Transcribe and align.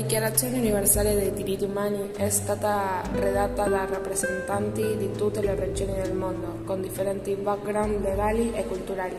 Dichiarazione 0.00 0.56
universale 0.56 1.14
dei 1.14 1.30
diritti 1.30 1.64
umani 1.64 2.12
è 2.16 2.30
stata 2.30 3.02
redatta 3.12 3.68
da 3.68 3.84
rappresentanti 3.84 4.96
di 4.96 5.12
tutte 5.12 5.42
le 5.42 5.54
regioni 5.54 5.92
del 5.92 6.14
mondo, 6.14 6.62
con 6.64 6.80
differenti 6.80 7.34
background 7.34 8.00
legali 8.00 8.50
e 8.54 8.66
culturali. 8.66 9.14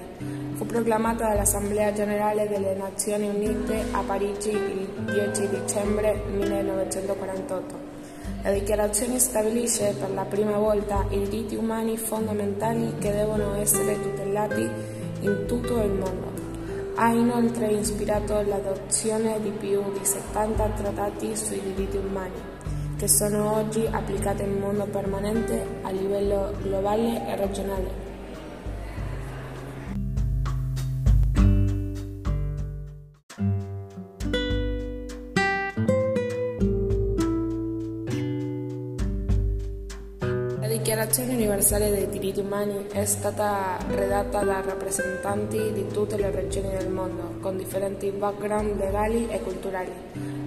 Fu 0.55 0.65
proclamata 0.65 1.27
dall'Assemblea 1.27 1.93
Generale 1.93 2.47
delle 2.47 2.73
Nazioni 2.73 3.27
Unite 3.27 3.85
a 3.91 4.01
Parigi 4.01 4.49
il 4.49 4.89
10 5.05 5.49
dicembre 5.49 6.19
1948. 6.31 7.75
La 8.41 8.51
dichiarazione 8.51 9.19
stabilisce 9.19 9.93
per 9.99 10.09
la 10.09 10.25
prima 10.25 10.57
volta 10.57 11.05
i 11.09 11.19
diritti 11.19 11.55
umani 11.55 11.95
fondamentali 11.95 12.95
che 12.97 13.11
devono 13.11 13.53
essere 13.53 14.01
tutelati 14.01 14.67
in 15.19 15.45
tutto 15.45 15.79
il 15.79 15.91
mondo. 15.91 16.40
Ha 16.93 17.07
inoltre 17.13 17.67
ispirato 17.67 18.41
l'adozione 18.41 19.41
di 19.41 19.49
più 19.51 19.81
di 19.91 20.03
70 20.05 20.69
trattati 20.69 21.35
sui 21.35 21.61
diritti 21.61 21.97
umani, 21.97 22.39
che 22.97 23.07
sono 23.07 23.55
oggi 23.55 23.87
applicati 23.89 24.43
in 24.43 24.59
modo 24.59 24.85
permanente 24.85 25.65
a 25.81 25.89
livello 25.89 26.53
globale 26.61 27.27
e 27.27 27.35
regionale. 27.37 28.10
Dichiarazione 40.71 41.33
universale 41.33 41.91
dei 41.91 42.07
diritti 42.07 42.39
umani 42.39 42.87
è 42.93 43.03
stata 43.03 43.77
redatta 43.89 44.41
da 44.41 44.61
rappresentanti 44.61 45.73
di 45.73 45.85
tutte 45.87 46.15
le 46.15 46.31
regioni 46.31 46.69
del 46.69 46.87
mondo, 46.87 47.33
con 47.41 47.57
differenti 47.57 48.09
background 48.09 48.77
legali 48.77 49.27
e 49.27 49.41
culturali. 49.41 49.91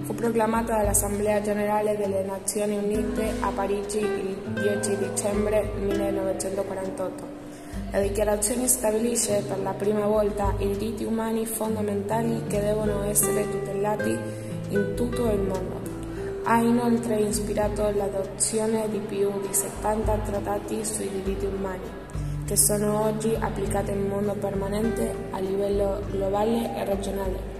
Fu 0.01 0.15
proclamata 0.15 0.77
dall'Assemblea 0.77 1.41
Generale 1.41 1.95
delle 1.95 2.23
Nazioni 2.23 2.75
Unite 2.75 3.33
a 3.39 3.51
Parigi 3.51 3.99
il 3.99 4.35
10 4.51 4.97
dicembre 4.97 5.69
1948. 5.75 7.23
La 7.91 7.99
dichiarazione 7.99 8.67
stabilisce 8.67 9.43
per 9.47 9.59
la 9.59 9.73
prima 9.73 10.07
volta 10.07 10.55
i 10.57 10.69
diritti 10.69 11.03
umani 11.03 11.45
fondamentali 11.45 12.41
che 12.47 12.61
devono 12.61 13.03
essere 13.03 13.47
tutelati 13.47 14.17
in 14.69 14.93
tutto 14.95 15.29
il 15.29 15.41
mondo. 15.41 15.84
Ha 16.47 16.59
inoltre 16.61 17.21
ispirato 17.21 17.89
l'adozione 17.89 18.87
di 18.89 18.99
più 18.99 19.31
di 19.41 19.51
70 19.51 20.17
trattati 20.25 20.85
sui 20.85 21.09
diritti 21.09 21.45
umani, 21.45 21.89
che 22.45 22.55
sono 22.55 23.05
oggi 23.05 23.35
applicati 23.39 23.89
in 23.89 24.07
modo 24.07 24.35
permanente 24.35 25.11
a 25.31 25.39
livello 25.39 26.03
globale 26.11 26.77
e 26.77 26.85
regionale. 26.85 27.54